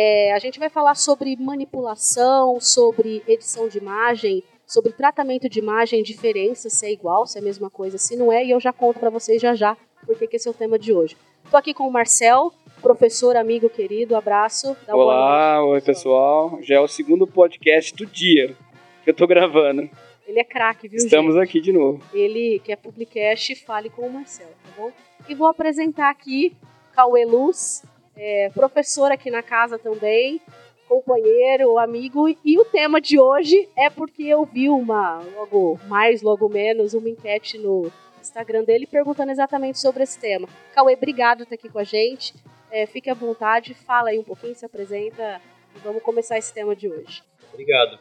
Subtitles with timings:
[0.00, 6.04] É, a gente vai falar sobre manipulação, sobre edição de imagem, sobre tratamento de imagem,
[6.04, 8.72] diferença, se é igual, se é a mesma coisa, se não é, e eu já
[8.72, 11.16] conto para vocês já já porque que esse é o tema de hoje.
[11.44, 14.76] Estou aqui com o Marcel, professor, amigo querido, abraço.
[14.88, 16.58] Olá, oi pessoal.
[16.62, 18.56] Já é o segundo podcast do dia
[19.02, 19.90] que eu estou gravando.
[20.26, 21.44] Ele é craque, viu, Estamos gente?
[21.44, 22.00] aqui de novo.
[22.14, 24.92] Ele, que é Publicast, fale com o Marcel, tá bom?
[25.28, 26.54] E vou apresentar aqui
[26.94, 27.82] Cauê Luz,
[28.18, 30.40] é, professor aqui na casa também,
[30.88, 32.28] companheiro, amigo.
[32.44, 37.08] E o tema de hoje é porque eu vi uma, logo mais, logo menos, uma
[37.08, 40.48] enquete no Instagram dele perguntando exatamente sobre esse tema.
[40.74, 42.34] Cauê, obrigado por estar aqui com a gente.
[42.70, 45.40] É, fique à vontade, fala aí um pouquinho, se apresenta
[45.74, 47.22] e vamos começar esse tema de hoje.
[47.52, 47.98] Obrigado.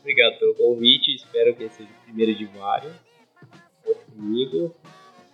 [0.00, 2.94] Obrigado pelo convite, espero que seja o primeiro de vários.
[3.84, 4.74] Conte comigo.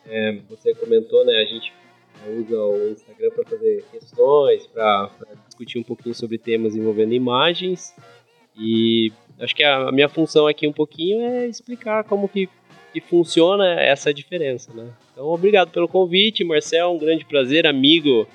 [0.06, 1.40] É, você comentou, né?
[1.40, 1.72] A gente
[2.28, 5.10] usa o Instagram para fazer questões, para
[5.46, 7.94] discutir um pouquinho sobre temas envolvendo imagens.
[8.56, 12.48] E acho que a, a minha função aqui um pouquinho é explicar como que,
[12.92, 14.90] que funciona essa diferença, né?
[15.12, 18.26] Então, obrigado pelo convite, Marcel, um grande prazer, amigo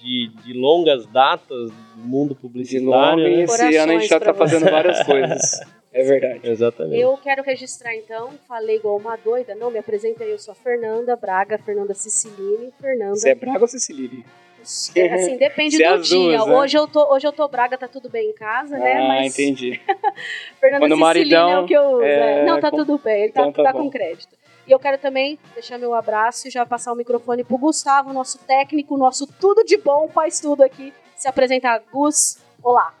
[0.00, 3.22] de, de longas datas do mundo publicitário.
[3.22, 3.44] De longo, né?
[3.44, 5.60] esse ano a gente já está fazendo várias coisas.
[5.92, 6.48] É verdade.
[6.48, 7.00] Exatamente.
[7.00, 11.16] Eu quero registrar então, falei igual uma doida, não me apresentei, eu sou a Fernanda
[11.16, 13.16] Braga, Fernanda Sicilini, Fernanda.
[13.16, 14.24] Você é Braga ou Sicilini?
[14.62, 16.36] Assim, depende do dia.
[16.38, 16.54] Duas, né?
[16.54, 18.98] hoje, eu tô, hoje eu tô Braga, tá tudo bem em casa, né?
[18.98, 19.32] Ah, Mas...
[19.32, 19.80] entendi.
[20.60, 22.02] Fernanda Quando Sicilini maridão, é o que eu uso.
[22.04, 22.44] É...
[22.44, 24.38] Não, tá tudo bem, ele tá, então, tá, tá com crédito.
[24.70, 28.38] E eu quero também deixar meu abraço e já passar o microfone pro Gustavo, nosso
[28.46, 30.92] técnico, nosso tudo de bom, faz tudo aqui.
[31.16, 32.94] Se apresentar, Gus, olá.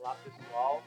[0.00, 0.80] Olá, pessoal.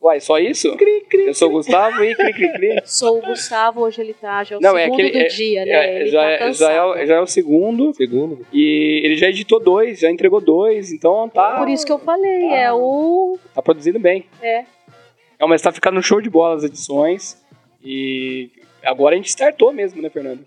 [0.00, 0.74] Uai, só isso?
[0.78, 2.82] Cri, cri, eu sou o Gustavo e cri, cri, cri.
[2.88, 5.26] Sou o Gustavo, hoje ele tá, já é o Não, segundo é aquele, do é,
[5.28, 5.72] dia, né?
[5.72, 7.92] É, ele já, tá é, já, é, já é o segundo.
[7.92, 8.46] Segundo.
[8.50, 11.58] E ele já editou dois, já entregou dois, então tá.
[11.58, 13.38] Por isso que eu falei, é o.
[13.54, 14.24] Tá produzindo bem.
[14.40, 14.64] É.
[15.40, 17.42] Não, mas tá ficando show de bola as edições.
[17.82, 18.50] E
[18.84, 20.44] agora a gente startou mesmo, né, Fernando?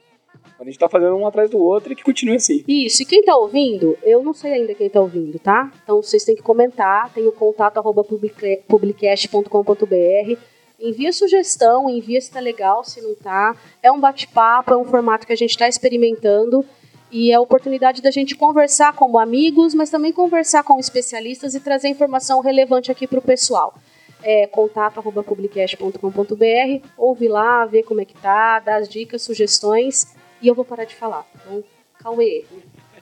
[0.60, 2.64] A gente tá fazendo um atrás do outro e que continue assim.
[2.68, 5.72] Isso, e quem tá ouvindo, eu não sei ainda quem tá ouvindo, tá?
[5.84, 10.38] Então vocês têm que comentar, tem o contato arroba publicast.com.br.
[10.80, 13.58] Envia sugestão, envia se tá legal, se não tá.
[13.82, 16.64] É um bate-papo, é um formato que a gente está experimentando.
[17.12, 21.60] E é a oportunidade da gente conversar como amigos, mas também conversar com especialistas e
[21.60, 23.74] trazer informação relevante aqui para o pessoal.
[24.24, 30.16] É, contato arroba publicast.com.br, ouve lá, vê como é que tá, dá as dicas, sugestões
[30.42, 31.62] e eu vou parar de falar, bom?
[32.00, 32.46] Cauê,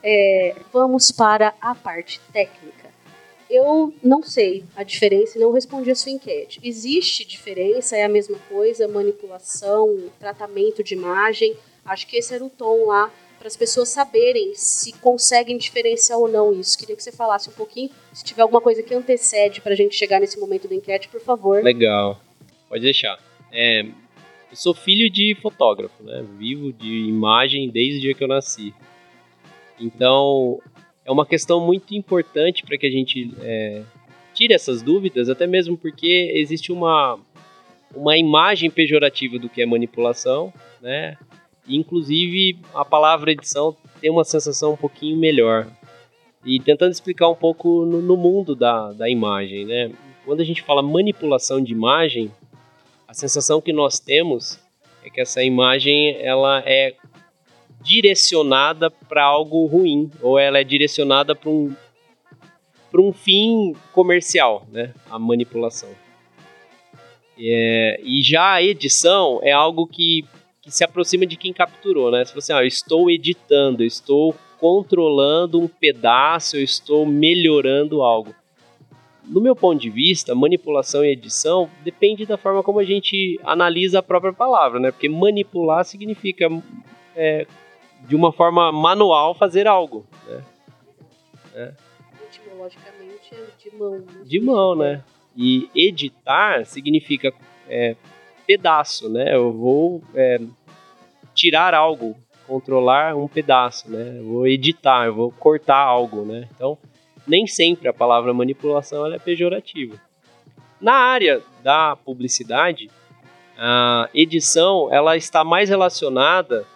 [0.02, 2.90] é, vamos para a parte técnica.
[3.48, 6.58] Eu não sei a diferença e não respondi a sua enquete.
[6.62, 7.96] Existe diferença?
[7.96, 8.88] É a mesma coisa?
[8.88, 11.54] Manipulação, tratamento de imagem?
[11.84, 13.10] Acho que esse era o tom lá
[13.42, 16.78] para as pessoas saberem se conseguem diferenciar ou não isso.
[16.78, 19.96] Queria que você falasse um pouquinho, se tiver alguma coisa que antecede para a gente
[19.96, 21.60] chegar nesse momento da enquete, por favor.
[21.60, 22.20] Legal,
[22.68, 23.18] pode deixar.
[23.50, 26.24] É, eu sou filho de fotógrafo, né?
[26.38, 28.72] Vivo de imagem desde o dia que eu nasci.
[29.80, 30.60] Então,
[31.04, 33.82] é uma questão muito importante para que a gente é,
[34.32, 37.18] tire essas dúvidas, até mesmo porque existe uma,
[37.92, 41.18] uma imagem pejorativa do que é manipulação, né?
[41.68, 45.66] Inclusive, a palavra edição tem uma sensação um pouquinho melhor.
[46.44, 49.92] E tentando explicar um pouco no, no mundo da, da imagem, né?
[50.24, 52.30] Quando a gente fala manipulação de imagem,
[53.06, 54.58] a sensação que nós temos
[55.04, 56.94] é que essa imagem ela é
[57.80, 61.74] direcionada para algo ruim ou ela é direcionada para um
[62.90, 64.92] para um fim comercial, né?
[65.10, 65.88] A manipulação.
[67.38, 70.26] É, e já a edição é algo que,
[70.62, 72.24] que se aproxima de quem capturou, né?
[72.24, 78.34] Se você, ah, eu estou editando, eu estou controlando um pedaço, eu estou melhorando algo
[79.24, 84.00] no meu ponto de vista, manipulação e edição depende da forma como a gente analisa
[84.00, 84.90] a própria palavra, né?
[84.90, 86.48] Porque manipular significa
[87.14, 87.46] é,
[88.06, 90.44] de uma forma manual fazer algo, né?
[91.54, 91.72] É.
[92.28, 93.98] Etimologicamente é de mão.
[93.98, 94.24] Né?
[94.24, 95.04] De mão, né?
[95.36, 97.32] E editar significa
[97.68, 97.96] é,
[98.46, 99.34] pedaço, né?
[99.34, 100.40] Eu vou é,
[101.34, 102.16] tirar algo,
[102.46, 104.18] controlar um pedaço, né?
[104.18, 106.48] Eu vou editar, eu vou cortar algo, né?
[106.54, 106.78] Então
[107.26, 110.00] nem sempre a palavra manipulação é pejorativa.
[110.80, 112.90] Na área da publicidade,
[113.56, 116.66] a edição ela está mais relacionada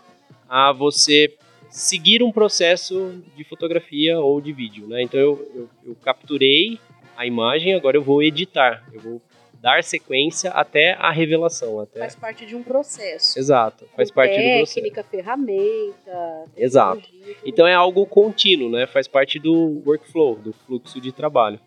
[0.49, 1.35] a você
[1.69, 4.87] seguir um processo de fotografia ou de vídeo.
[4.87, 5.03] Né?
[5.03, 6.79] Então eu, eu, eu capturei
[7.17, 9.23] a imagem, agora eu vou editar, eu vou
[9.67, 11.81] dar sequência até a revelação.
[11.81, 11.99] Até...
[11.99, 13.37] Faz parte de um processo.
[13.37, 14.75] Exato, faz parte técnica, do processo.
[14.77, 16.45] Técnica, ferramenta.
[16.57, 17.03] Exato.
[17.45, 18.87] Então é algo contínuo, né?
[18.87, 21.59] Faz parte do workflow, do fluxo de trabalho.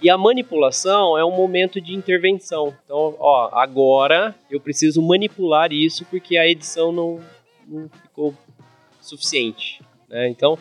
[0.00, 2.72] E a manipulação é um momento de intervenção.
[2.84, 7.18] Então, ó, agora eu preciso manipular isso porque a edição não,
[7.66, 8.32] não ficou
[9.00, 9.82] suficiente.
[10.08, 10.28] Né?
[10.28, 10.56] Então,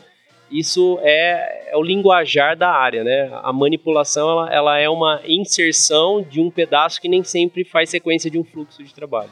[0.52, 3.30] isso é, é, o linguajar da área, né?
[3.44, 8.30] A manipulação ela, ela, é uma inserção de um pedaço que nem sempre faz sequência
[8.30, 9.30] de um fluxo de trabalho.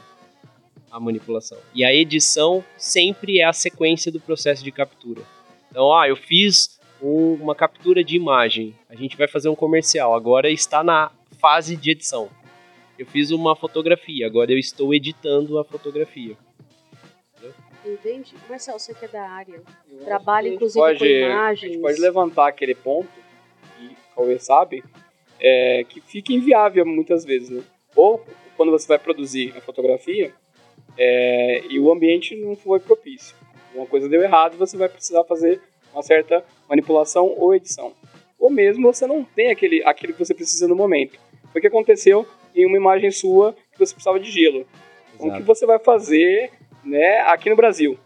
[0.90, 1.58] A manipulação.
[1.74, 5.22] E a edição sempre é a sequência do processo de captura.
[5.70, 8.74] Então, ah, eu fiz uma captura de imagem.
[8.88, 10.14] A gente vai fazer um comercial.
[10.14, 12.28] Agora está na fase de edição.
[12.98, 14.26] Eu fiz uma fotografia.
[14.26, 16.36] Agora eu estou editando a fotografia.
[17.92, 18.34] Entendi.
[18.48, 21.70] Marcelo, você que é da área, eu trabalha inclusive pode, com imagens.
[21.70, 23.08] A gente pode levantar aquele ponto,
[23.80, 24.84] e talvez sabe,
[25.40, 27.62] é, que fica inviável muitas vezes, né?
[27.96, 28.24] Ou
[28.56, 30.32] quando você vai produzir a fotografia
[30.96, 33.34] é, e o ambiente não foi propício.
[33.74, 35.60] Uma coisa deu errado e você vai precisar fazer
[35.92, 37.92] uma certa manipulação ou edição.
[38.38, 41.18] Ou mesmo você não tem aquele, aquele que você precisa no momento.
[41.52, 44.66] Foi o que aconteceu em uma imagem sua que você precisava de gelo.
[45.14, 46.50] Então, o que você vai fazer
[46.84, 47.98] né, aqui no Brasil.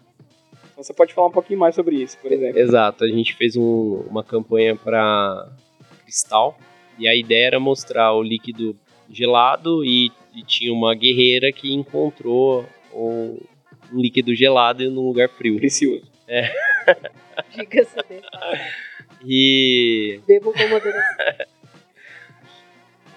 [0.73, 2.59] Então você pode falar um pouquinho mais sobre isso, por exemplo.
[2.59, 5.49] Exato, a gente fez um, uma campanha para
[6.05, 6.59] Cristal
[6.99, 8.77] e a ideia era mostrar o líquido
[9.11, 13.39] gelado e, e tinha uma guerreira que encontrou um,
[13.93, 15.57] um, líquido gelado num lugar frio.
[15.57, 16.11] Precioso.
[16.27, 16.51] É.
[17.55, 17.97] Diga-se
[19.25, 20.21] E.
[20.27, 21.47] Bebo com moderação.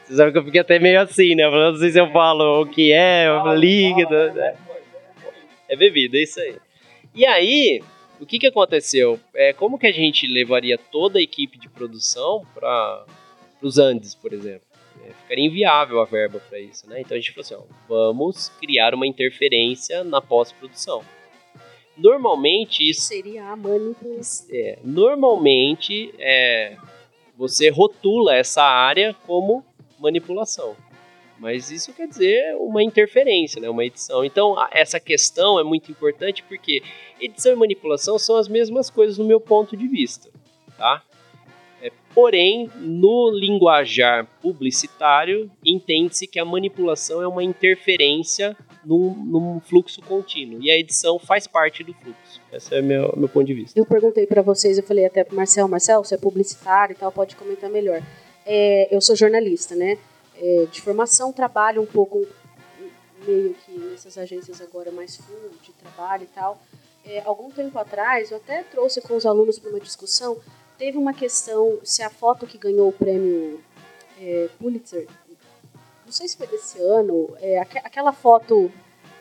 [0.04, 1.50] Você sabe que eu fiquei até meio assim, né?
[1.50, 4.10] Não sei se eu falo o que é, fala, líquido.
[4.10, 4.56] Fala, né?
[5.68, 6.56] É bebida, é isso aí.
[7.14, 7.82] E aí,
[8.20, 9.20] o que, que aconteceu?
[9.34, 13.06] É, como que a gente levaria toda a equipe de produção para
[13.62, 14.68] os Andes, por exemplo?
[15.04, 17.02] É, ficaria inviável a verba para isso, né?
[17.02, 21.04] Então a gente falou assim, ó, vamos criar uma interferência na pós-produção.
[21.98, 24.48] Normalmente isso seria a manipulação.
[24.52, 26.78] É, normalmente é,
[27.38, 29.64] você rotula essa área como
[30.00, 30.76] manipulação.
[31.38, 33.70] Mas isso quer dizer uma interferência, né?
[33.70, 34.24] uma edição.
[34.24, 36.82] Então, essa questão é muito importante porque
[37.20, 40.30] edição e manipulação são as mesmas coisas no meu ponto de vista.
[40.78, 41.04] Tá?
[41.82, 50.02] É, porém, no linguajar publicitário, entende-se que a manipulação é uma interferência num, num, fluxo
[50.02, 50.62] contínuo.
[50.62, 52.42] E a edição faz parte do fluxo.
[52.52, 53.78] Esse é o meu, meu ponto de vista.
[53.78, 57.12] Eu perguntei para vocês, eu falei até para Marcel, Marcel, você é publicitário e tal,
[57.12, 58.02] pode comentar melhor.
[58.46, 59.98] É, eu sou jornalista, né?
[60.38, 62.26] É, de formação, trabalho um pouco
[63.26, 66.60] meio que nessas agências agora mais full de trabalho e tal.
[67.04, 70.38] É, algum tempo atrás, eu até trouxe com os alunos para uma discussão,
[70.78, 73.64] teve uma questão se a foto que ganhou o prêmio
[74.20, 75.08] é, Pulitzer,
[76.06, 78.72] não sei se foi desse ano, é, aquela foto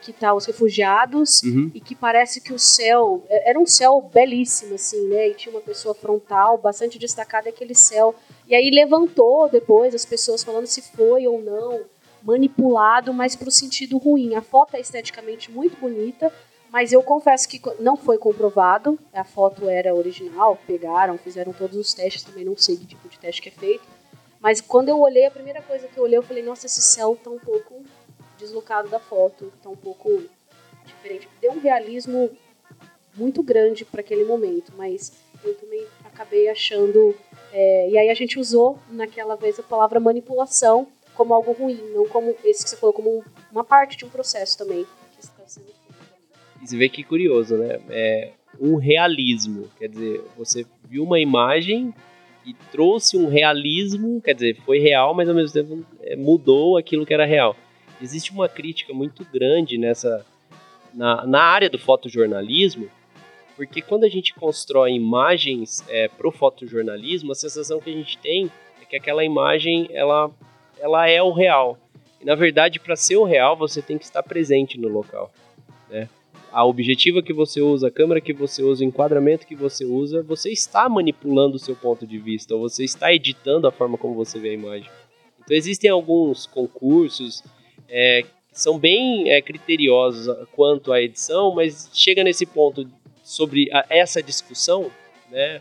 [0.04, 1.70] que tá os refugiados uhum.
[1.75, 5.30] e que parece que o céu é, era um céu belíssimo assim, né?
[5.30, 8.14] E tinha uma pessoa frontal bastante destacada aquele céu.
[8.46, 11.80] E aí levantou depois as pessoas falando se foi ou não
[12.23, 14.34] manipulado, mas para o sentido ruim.
[14.34, 16.30] A foto é esteticamente muito bonita,
[16.70, 18.99] mas eu confesso que não foi comprovado.
[19.12, 23.18] A foto era original, pegaram, fizeram todos os testes, também não sei que tipo de
[23.18, 23.84] teste que é feito.
[24.38, 27.18] Mas quando eu olhei, a primeira coisa que eu olhei, eu falei, nossa, esse céu
[27.23, 27.82] tá um pouco
[28.38, 30.23] deslocado da foto, tá um pouco
[30.85, 31.29] diferente.
[31.41, 32.31] Deu um realismo
[33.17, 35.12] muito grande para aquele momento, mas
[35.45, 37.14] eu também acabei achando.
[37.53, 42.09] É, e aí a gente usou naquela vez a palavra manipulação como algo ruim, não
[42.09, 44.85] como esse que você falou, como uma parte de um processo também.
[45.12, 45.73] Que está sendo
[46.61, 47.79] você vê que curioso, né?
[47.91, 51.93] É um realismo, quer dizer, você viu uma imagem
[52.47, 57.05] e trouxe um realismo, quer dizer, foi real, mas ao mesmo tempo é, mudou aquilo
[57.05, 57.55] que era real
[58.01, 60.25] existe uma crítica muito grande nessa
[60.95, 62.89] na, na área do fotojornalismo,
[63.57, 68.19] porque quando a gente constrói imagens é, para o fotojornalismo, a sensação que a gente
[68.19, 70.31] tem é que aquela imagem ela,
[70.79, 71.79] ela é o real.
[72.21, 75.33] E na verdade, para ser o real, você tem que estar presente no local.
[75.91, 76.09] Né?
[76.51, 80.23] A objetiva que você usa, a câmera que você usa, o enquadramento que você usa,
[80.23, 84.15] você está manipulando o seu ponto de vista, ou você está editando a forma como
[84.15, 84.91] você vê a imagem.
[85.45, 87.43] Então existem alguns concursos
[87.88, 92.88] é, que são bem é, criteriosos quanto à edição, mas chega nesse ponto
[93.23, 94.91] sobre a, essa discussão,
[95.31, 95.61] né,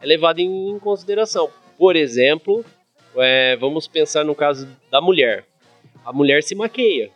[0.00, 1.50] é levado em, em consideração.
[1.78, 2.64] Por exemplo,
[3.16, 5.44] é, vamos pensar no caso da mulher.
[6.04, 7.10] A mulher se maqueia.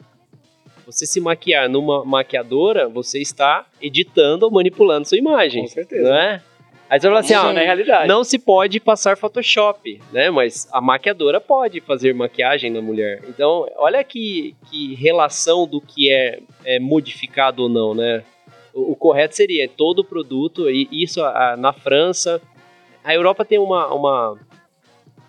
[0.84, 5.62] Você se maquiar numa maquiadora, você está editando ou manipulando sua imagem.
[5.62, 6.08] Com certeza.
[6.08, 6.42] Não é?
[6.88, 8.08] Aí você fala assim, na realidade.
[8.08, 10.30] não se pode passar Photoshop, né?
[10.30, 13.22] Mas a maquiadora pode fazer maquiagem na mulher.
[13.28, 18.22] Então, olha que, que relação do que é, é modificado ou não, né?
[18.72, 22.40] O, o correto seria todo produto, e isso a- na França.
[23.02, 24.38] A Europa tem uma, uma,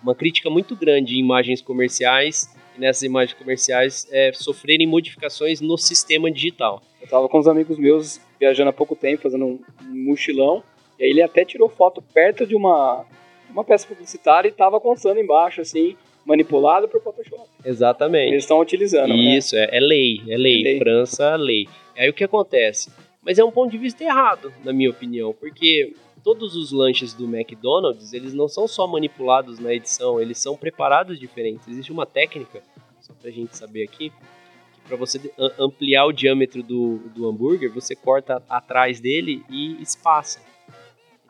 [0.02, 5.76] uma crítica muito grande em imagens comerciais, e nessas imagens comerciais é, sofrerem modificações no
[5.76, 6.80] sistema digital.
[7.02, 10.62] Eu tava com uns amigos meus viajando há pouco tempo, fazendo um, um mochilão,
[10.98, 13.04] e aí ele até tirou foto perto de uma,
[13.50, 17.48] uma peça publicitária e tava constando embaixo, assim, manipulado por Photoshop.
[17.64, 18.32] Exatamente.
[18.32, 19.36] Eles estão utilizando, né?
[19.36, 20.60] Isso, é, é lei, é lei.
[20.60, 20.78] É lei.
[20.78, 21.68] França, lei.
[21.96, 22.90] Aí o que acontece?
[23.22, 27.24] Mas é um ponto de vista errado, na minha opinião, porque todos os lanches do
[27.24, 31.66] McDonald's, eles não são só manipulados na edição, eles são preparados diferentes.
[31.68, 32.62] Existe uma técnica,
[33.00, 35.20] só pra gente saber aqui, que para você
[35.58, 40.40] ampliar o diâmetro do, do hambúrguer, você corta atrás dele e espaça.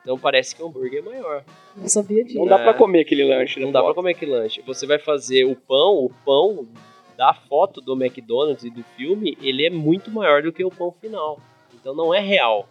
[0.09, 1.43] Então parece que o hambúrguer é maior.
[1.77, 2.39] Não sabia disso.
[2.39, 2.63] Não dá É.
[2.63, 3.59] pra comer aquele lanche.
[3.59, 3.95] Não né, dá pra foto.
[3.97, 4.59] comer aquele lanche.
[4.65, 6.67] Você vai fazer o pão, o pão
[7.15, 10.91] da foto do McDonald's e do filme, ele é muito maior do que o pão
[10.99, 11.39] final.
[11.79, 12.67] Então não é real.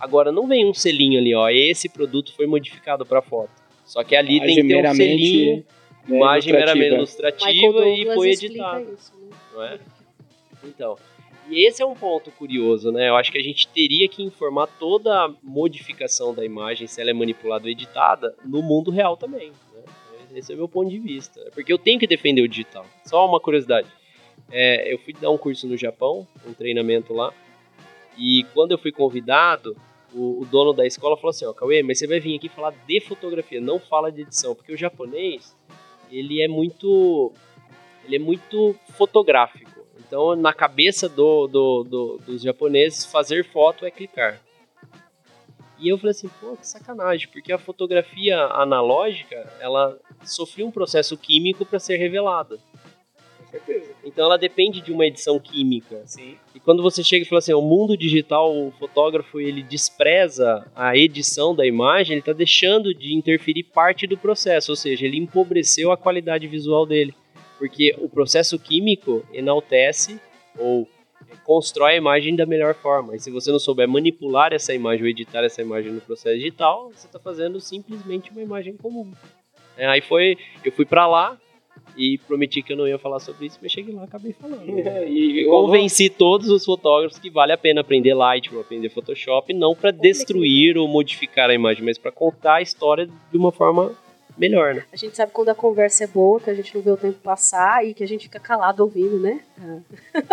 [0.00, 3.52] Agora não vem um selinho ali, ó, esse produto foi modificado pra foto.
[3.84, 5.64] Só que ali tem que ter um selinho,
[6.08, 7.48] né, imagem meramente ilustrativa.
[7.52, 9.36] Michael e Douglas foi editado, isso, né?
[9.54, 9.78] não é?
[10.64, 10.96] Então,
[11.48, 13.08] e esse é um ponto curioso, né?
[13.08, 17.10] Eu acho que a gente teria que informar toda a modificação da imagem, se ela
[17.10, 19.50] é manipulada ou editada, no mundo real também.
[19.50, 19.82] Né?
[20.34, 21.40] Esse é o meu ponto de vista.
[21.54, 22.86] Porque eu tenho que defender o digital.
[23.04, 23.88] Só uma curiosidade.
[24.50, 27.32] É, eu fui dar um curso no Japão, um treinamento lá,
[28.16, 29.76] e quando eu fui convidado,
[30.12, 32.74] o, o dono da escola falou assim, ó, Cauê, mas você vai vir aqui falar
[32.86, 35.56] de fotografia, não fala de edição, porque o japonês,
[36.10, 37.32] ele é muito
[38.04, 39.71] ele é muito fotográfico.
[39.98, 44.40] Então, na cabeça do, do, do- dos japoneses, fazer foto é clicar.
[45.78, 51.16] E eu falei assim, pô, que sacanagem, porque a fotografia analógica, ela sofreu um processo
[51.16, 52.58] químico para ser revelada.
[53.38, 53.92] Com certeza.
[54.04, 56.02] Então, ela depende de uma edição química.
[56.06, 56.36] Sim.
[56.54, 60.96] E quando você chega e fala assim, o mundo digital, o fotógrafo, ele despreza a
[60.96, 65.90] edição da imagem, ele está deixando de interferir parte do processo, ou seja, ele empobreceu
[65.90, 67.14] a qualidade visual dele.
[67.62, 70.20] Porque o processo químico enaltece
[70.58, 70.88] ou
[71.44, 73.14] constrói a imagem da melhor forma.
[73.14, 76.90] E se você não souber manipular essa imagem ou editar essa imagem no processo digital,
[76.92, 79.12] você está fazendo simplesmente uma imagem comum.
[79.76, 81.38] É, aí foi, eu fui para lá
[81.96, 84.66] e prometi que eu não ia falar sobre isso, mas cheguei lá e acabei falando.
[85.06, 89.92] e Convenci todos os fotógrafos que vale a pena aprender Lightroom, aprender Photoshop, não para
[89.92, 93.92] destruir ou modificar a imagem, mas para contar a história de uma forma
[94.36, 94.84] melhor, né?
[94.92, 97.18] A gente sabe quando a conversa é boa, que a gente não vê o tempo
[97.18, 99.40] passar e que a gente fica calado ouvindo, né?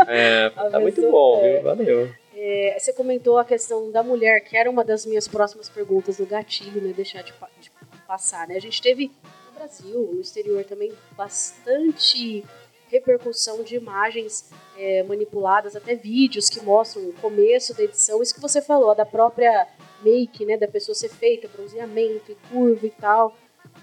[0.07, 1.53] É, tá muito bom, é.
[1.53, 1.63] viu?
[1.63, 2.09] Valeu.
[2.35, 6.25] É, você comentou a questão da mulher, que era uma das minhas próximas perguntas do
[6.25, 6.93] gatilho, né?
[6.93, 7.69] Deixar de, de
[8.07, 8.55] passar, né?
[8.55, 9.11] A gente teve
[9.47, 12.45] no Brasil, no exterior também, bastante
[12.87, 18.21] repercussão de imagens é, manipuladas, até vídeos que mostram o começo da edição.
[18.21, 19.67] Isso que você falou, da própria
[20.01, 20.57] make, né?
[20.57, 23.35] Da pessoa ser feita, bronzeamento e curva e tal.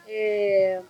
[0.08, 0.80] É,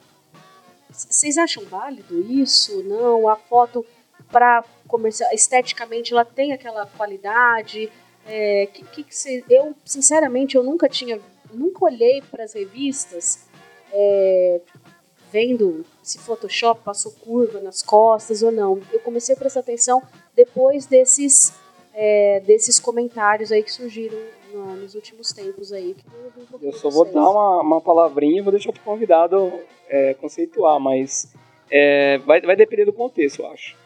[0.91, 2.83] Vocês acham válido isso?
[2.85, 3.29] Não?
[3.29, 3.85] A foto
[4.31, 7.91] para comercial, esteticamente ela tem aquela qualidade?
[8.27, 11.21] É, que, que que cê- eu, sinceramente, eu nunca tinha,
[11.53, 13.47] nunca olhei para as revistas
[13.93, 14.61] é,
[15.31, 18.81] vendo se Photoshop passou curva nas costas ou não.
[18.93, 20.03] Eu comecei a prestar atenção
[20.35, 21.53] depois desses,
[21.95, 24.19] é, desses comentários aí que surgiram
[24.57, 25.95] na- nos últimos tempos aí.
[25.95, 27.15] que eu um Eu só vou vocês.
[27.15, 29.53] dar uma, uma palavrinha e vou deixar pro convidado
[29.89, 31.33] é, conceituar, mas
[31.71, 33.77] é, vai, vai depender do contexto, eu acho.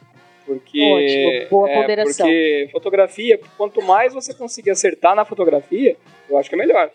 [0.46, 2.26] Porque, Ótimo, boa é, ponderação.
[2.26, 5.96] Porque fotografia, quanto mais você conseguir acertar na fotografia,
[6.28, 6.90] eu acho que é melhor.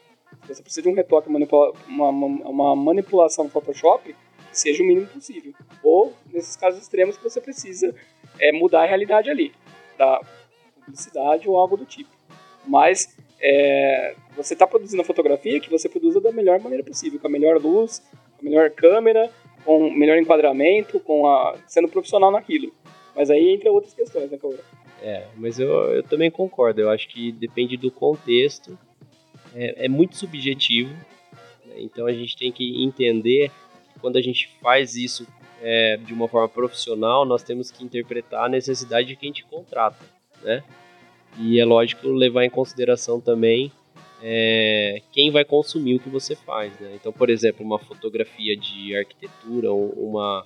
[0.47, 4.13] Você precisa de um retoque, manipula- uma, uma, uma manipulação no Photoshop
[4.49, 5.53] que seja o mínimo possível.
[5.83, 7.95] Ou, nesses casos extremos, que você precisa
[8.39, 9.53] é, mudar a realidade ali,
[9.97, 10.19] da
[10.83, 12.09] publicidade ou algo do tipo.
[12.67, 17.27] Mas é, você está produzindo a fotografia que você produza da melhor maneira possível, com
[17.27, 18.01] a melhor luz,
[18.37, 19.29] com a melhor câmera,
[19.63, 22.71] com o melhor enquadramento, com a sendo profissional naquilo.
[23.15, 24.57] Mas aí entra outras questões, né, Cauê?
[25.01, 26.81] É, mas eu, eu também concordo.
[26.81, 28.77] Eu acho que depende do contexto.
[29.55, 30.93] É, é muito subjetivo.
[31.65, 31.75] né?
[31.77, 33.51] Então a gente tem que entender
[33.93, 35.27] que quando a gente faz isso
[35.61, 40.03] é, de uma forma profissional, nós temos que interpretar a necessidade de quem te contrata,
[40.43, 40.63] né?
[41.39, 43.71] E é lógico levar em consideração também
[44.21, 46.77] é, quem vai consumir o que você faz.
[46.79, 46.93] Né?
[46.95, 50.45] Então, por exemplo, uma fotografia de arquitetura, uma,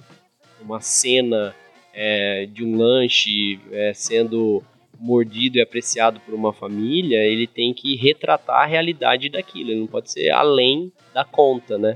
[0.61, 1.55] uma cena
[1.93, 4.63] é, de um lanche é, sendo
[4.99, 9.87] mordido e apreciado por uma família, ele tem que retratar a realidade daquilo, ele não
[9.87, 11.95] pode ser além da conta, né?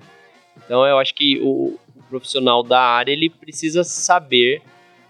[0.56, 4.62] Então eu acho que o, o profissional da área ele precisa saber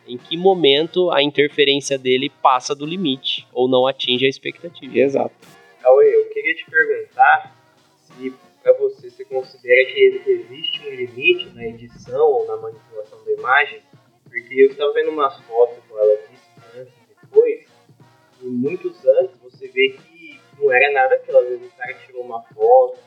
[0.07, 4.97] em que momento a interferência dele passa do limite ou não atinge a expectativa.
[4.97, 5.33] Exato.
[5.81, 7.55] Cauê, eu queria te perguntar
[7.95, 13.31] se para você você considera que existe um limite na edição ou na manipulação da
[13.31, 13.81] imagem,
[14.23, 17.67] porque eu estava vendo umas fotos com ela disse antes e depois,
[18.41, 22.23] e muitos antes você vê que não era nada aquilo, às vezes o cara tirou
[22.23, 22.97] uma foto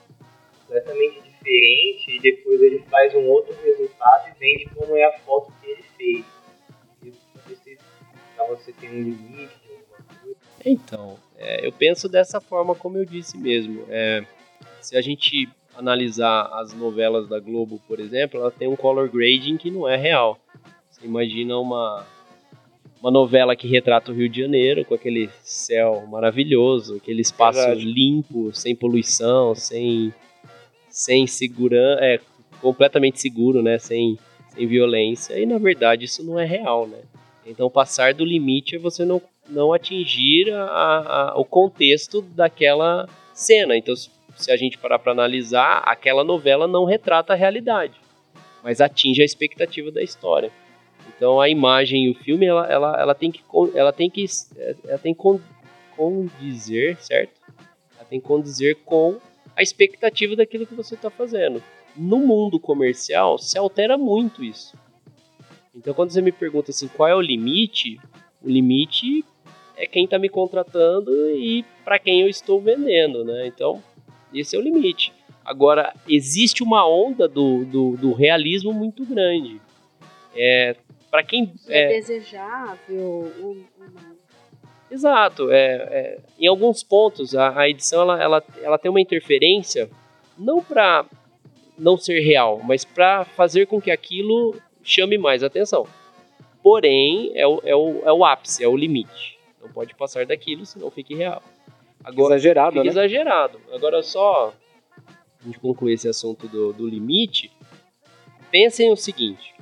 [0.66, 5.52] completamente diferente e depois ele faz um outro resultado e vende como é a foto
[5.60, 6.35] que ele fez.
[8.44, 10.36] Você tem um limite de alguma coisa.
[10.64, 13.84] Então, é, eu penso dessa forma como eu disse mesmo.
[13.88, 14.24] É,
[14.80, 19.56] se a gente analisar as novelas da Globo, por exemplo, ela tem um color grading
[19.56, 20.38] que não é real.
[20.90, 22.06] Você imagina uma
[23.00, 27.84] uma novela que retrata o Rio de Janeiro com aquele céu maravilhoso, aquele espaço Verdade.
[27.84, 30.12] limpo, sem poluição, sem
[30.88, 32.18] sem segurança, é
[32.60, 35.38] completamente seguro, né, sem sem violência.
[35.38, 36.98] E na verdade isso não é real, né?
[37.46, 43.76] Então passar do limite é você não não atingir a, a, o contexto daquela cena.
[43.76, 47.94] Então se a gente parar para analisar, aquela novela não retrata a realidade,
[48.62, 50.50] mas atinge a expectativa da história.
[51.16, 53.42] Então a imagem e o filme ela, ela, ela tem que
[53.74, 54.26] ela tem que
[54.84, 55.22] ela tem que
[55.96, 57.40] condizer, certo?
[57.96, 59.16] Ela tem que condizer com
[59.54, 61.62] a expectativa daquilo que você está fazendo.
[61.96, 64.76] No mundo comercial se altera muito isso.
[65.76, 68.00] Então quando você me pergunta assim qual é o limite,
[68.42, 69.24] o limite
[69.76, 73.46] é quem está me contratando e para quem eu estou vendendo, né?
[73.46, 73.82] Então
[74.32, 75.12] esse é o limite.
[75.44, 79.60] Agora existe uma onda do, do, do realismo muito grande.
[80.34, 80.76] É,
[81.10, 84.16] para quem é, é desejável ou, não.
[84.90, 85.50] Exato.
[85.50, 89.88] É, é, em alguns pontos a, a, edição ela, ela, ela tem uma interferência
[90.38, 91.04] não para
[91.78, 94.54] não ser real, mas para fazer com que aquilo
[94.86, 95.86] chame mais atenção.
[96.62, 99.38] Porém, é o, é, o, é o ápice, é o limite.
[99.60, 101.42] Não pode passar daquilo, senão fique real.
[102.02, 102.88] Agora, exagerado, né?
[102.88, 103.60] Exagerado.
[103.72, 104.54] Agora, só
[105.40, 107.50] a gente concluir esse assunto do, do limite,
[108.50, 109.54] pensem o seguinte: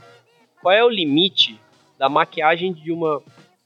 [0.61, 1.59] qual é o limite
[1.99, 3.23] da maquiagem de uma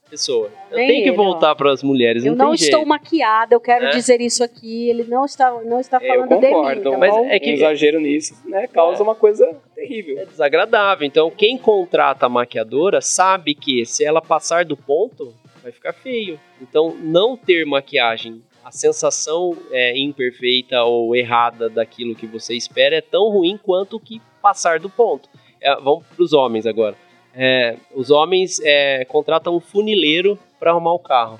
[0.09, 0.49] pessoa.
[0.71, 2.25] Eu Nem tenho que ele, voltar para as mulheres.
[2.25, 2.87] Eu não, não estou jeito.
[2.87, 3.89] maquiada, eu quero é?
[3.91, 4.89] dizer isso aqui.
[4.89, 6.91] Ele não está, não está falando eu concordo, de mim.
[6.91, 8.67] Tá mas é que exagero nisso, né?
[8.67, 9.03] Causa é.
[9.03, 10.19] uma coisa terrível.
[10.19, 11.05] É desagradável.
[11.05, 16.39] Então, quem contrata a maquiadora sabe que se ela passar do ponto, vai ficar feio.
[16.61, 23.01] Então, não ter maquiagem, a sensação é, imperfeita ou errada daquilo que você espera é
[23.01, 25.29] tão ruim quanto que passar do ponto.
[25.61, 26.95] É, vamos para os homens agora.
[27.41, 31.39] É, os homens é, contratam um funileiro para arrumar o carro.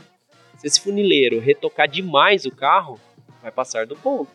[0.57, 2.97] Se esse funileiro retocar demais o carro,
[3.41, 4.31] vai passar do ponto.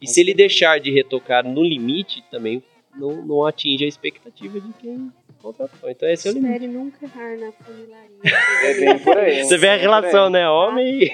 [0.00, 2.62] E se ele deixar de retocar no limite, também
[2.94, 5.90] não, não atinge a expectativa de quem contratou.
[5.90, 6.52] Então esse é o limite.
[6.52, 8.18] Espere nunca errar na funilaria.
[8.62, 9.44] É bem por aí.
[9.44, 10.48] Você vê a relação, né?
[10.48, 11.10] Homem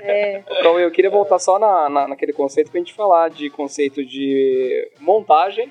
[0.00, 0.42] É.
[0.58, 4.90] Então eu queria voltar só na, na, naquele conceito pra gente falar de conceito de
[4.98, 5.70] montagem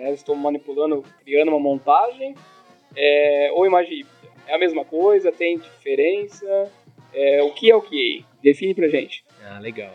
[0.00, 0.12] né?
[0.12, 2.34] Estou manipulando, criando uma montagem
[2.96, 4.18] é, ou imagem híbrida.
[4.46, 5.30] É a mesma coisa?
[5.30, 6.70] Tem diferença?
[7.12, 8.24] É, o que é o que?
[8.42, 9.24] Define pra gente.
[9.44, 9.94] Ah, legal.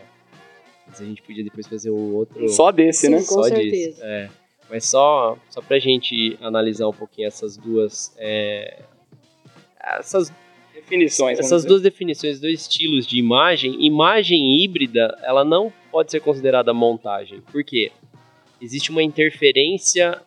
[0.88, 2.47] Mas a gente podia depois fazer um outro.
[2.49, 3.17] Só desse, Sim, né?
[3.17, 3.69] Com só certeza.
[3.69, 4.01] disso.
[4.03, 4.29] É.
[4.69, 8.15] Mas só, só pra gente analisar um pouquinho essas duas.
[8.17, 8.81] É,
[9.79, 10.31] essas
[10.73, 11.39] definições.
[11.39, 13.86] Essas duas definições, dois estilos de imagem.
[13.86, 17.41] Imagem híbrida, ela não pode ser considerada montagem.
[17.51, 17.91] Por quê?
[18.62, 20.21] existe uma interferência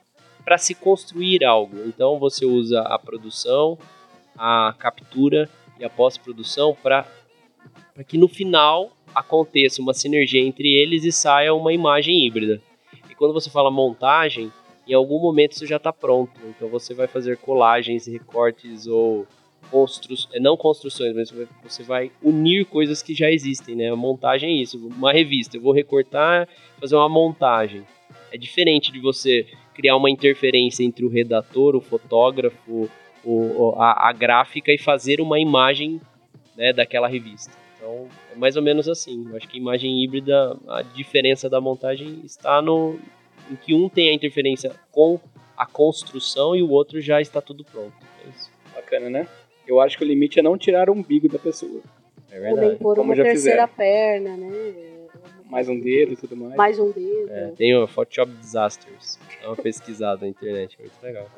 [0.49, 1.77] para se construir algo.
[1.87, 3.77] Então você usa a produção,
[4.35, 5.47] a captura
[5.79, 7.07] e a pós-produção para
[8.07, 12.63] que no final aconteça uma sinergia entre eles e saia uma imagem híbrida.
[13.11, 14.51] E quando você fala montagem,
[14.87, 16.41] em algum momento isso já está pronto.
[16.47, 19.27] Então você vai fazer colagens, recortes ou
[19.71, 20.17] constru...
[20.33, 21.31] É, não construções, mas
[21.63, 23.91] você vai unir coisas que já existem, né?
[23.91, 24.79] A montagem é isso.
[24.79, 26.49] Uma revista, eu vou recortar,
[26.81, 27.85] fazer uma montagem.
[28.33, 29.47] É diferente de você
[29.79, 32.91] criar uma interferência entre o redator, o fotógrafo,
[33.25, 36.01] o, a, a gráfica e fazer uma imagem
[36.57, 37.53] né, daquela revista.
[37.77, 39.25] Então, é mais ou menos assim.
[39.31, 42.99] Eu acho que imagem híbrida, a diferença da montagem está no
[43.49, 45.19] em que um tem a interferência com
[45.57, 47.95] a construção e o outro já está tudo pronto.
[48.27, 49.29] É Bacana, né?
[49.67, 51.81] Eu acho que o limite é não tirar o umbigo da pessoa.
[52.31, 52.65] É verdade.
[52.65, 53.69] Ou nem por uma terceira fizeram.
[53.69, 55.09] perna, né?
[55.49, 56.55] Mais um dedo e tudo mais.
[56.57, 57.31] Mais um dedo.
[57.31, 59.19] É, tem o Photoshop Disasters.
[59.41, 61.31] Dá uma pesquisada na internet, é muito legal.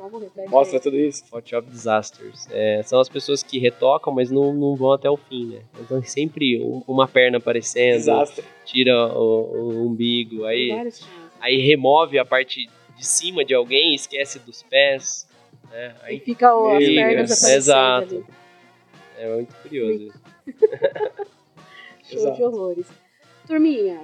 [0.48, 1.24] Mostra tudo isso.
[1.26, 2.48] Photoshop Disasters.
[2.50, 5.60] É, são as pessoas que retocam, mas não, não vão até o fim, né?
[5.78, 8.44] Então sempre um- uma perna aparecendo, Desastre.
[8.64, 10.70] tira o, o umbigo, aí,
[11.40, 15.28] aí remove a parte de cima de alguém, esquece dos pés.
[15.70, 15.94] Né?
[16.02, 18.14] Aí Aí fica o- as pernas aparecendo exato.
[18.14, 18.24] ali.
[19.18, 20.02] é muito curioso.
[20.04, 20.20] isso.
[22.08, 22.36] Show Exato.
[22.36, 22.86] de horrores.
[23.46, 24.00] Turminha,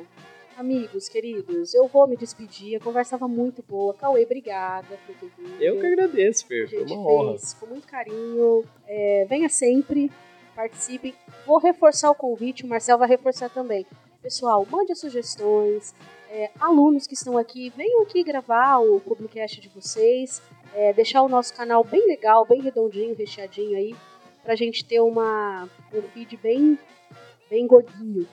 [0.56, 2.76] amigos, queridos, eu vou me despedir.
[2.76, 3.94] A conversa estava muito boa.
[3.94, 5.62] Cauê, obrigada por ter vindo.
[5.62, 6.68] Eu que agradeço, Fer.
[6.68, 7.30] Foi uma honra.
[7.38, 8.64] fez com muito carinho.
[8.86, 10.10] É, venha sempre,
[10.54, 11.14] participem.
[11.46, 13.86] Vou reforçar o convite, o Marcel vai reforçar também.
[14.22, 15.94] Pessoal, mande as sugestões.
[16.30, 20.42] É, alunos que estão aqui, venham aqui gravar o Publicast de vocês.
[20.74, 23.94] É, deixar o nosso canal bem legal, bem redondinho, recheadinho aí,
[24.42, 26.78] pra gente ter uma, um feed bem,
[27.48, 28.26] bem gordinho.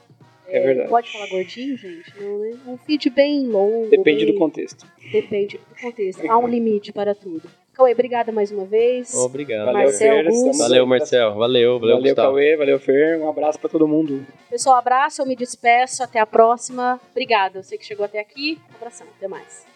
[0.56, 0.90] É verdade.
[0.90, 2.14] Pode falar gordinho, gente?
[2.22, 2.52] Não, né?
[2.68, 3.90] Um feed bem longo.
[3.90, 4.86] Depende bem- do contexto.
[5.12, 6.30] Depende do contexto.
[6.30, 7.50] Há um limite para tudo.
[7.74, 9.12] Cauê, obrigada mais uma vez.
[9.16, 9.66] Obrigado.
[9.66, 10.58] Valeu, Marcel, Fer.
[10.60, 10.86] Valeu.
[10.86, 11.34] Marcel.
[11.34, 12.28] Valeu, valeu, Valeu, Gustavo.
[12.30, 12.56] Cauê.
[12.56, 13.20] Valeu, Fer.
[13.20, 14.24] Um abraço pra todo mundo.
[14.48, 16.04] Pessoal, abraço, eu me despeço.
[16.04, 17.02] Até a próxima.
[17.10, 17.64] Obrigada.
[17.64, 18.60] Você que chegou até aqui.
[18.72, 19.08] Um abração.
[19.18, 19.73] Até mais.